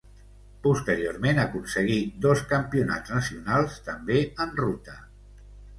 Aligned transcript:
Posteriorment 0.61 1.41
aconseguí 1.43 1.99
dos 2.27 2.41
campionats 2.55 3.15
nacionals 3.19 3.79
també 3.91 4.21
en 4.47 4.61
ruta. 4.65 5.03